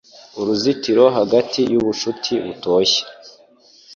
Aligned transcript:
Uruzitiro 0.39 1.05
hagati 1.17 1.59
yubucuti 1.71 2.33
butoshye. 2.45 3.01